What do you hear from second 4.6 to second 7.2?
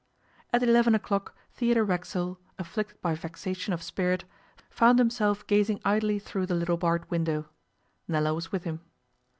found himself gazing idly through the little barred